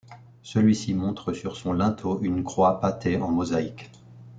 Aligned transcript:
Celui-ci 0.41 0.95
montre 0.95 1.31
sur 1.31 1.55
son 1.55 1.73
linteau 1.73 2.19
une 2.23 2.43
croix 2.43 2.79
pattée 2.79 3.17
en 3.21 3.29
mosaïque. 3.29 3.91